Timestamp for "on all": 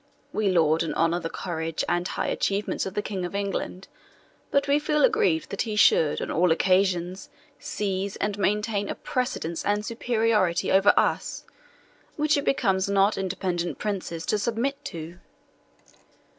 6.23-6.51